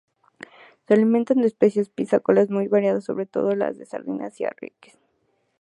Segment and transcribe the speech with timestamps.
[0.87, 4.97] Se alimenta de especies piscícolas muy variadas, pero sobre todo de sardinas y arenques.